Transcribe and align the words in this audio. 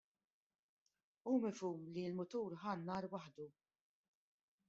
Hu 1.23 1.33
mifhum 1.43 1.83
li 1.97 2.07
l-mutur 2.09 2.57
ħa 2.63 2.73
n-nar 2.79 3.09
waħdu. 3.13 3.49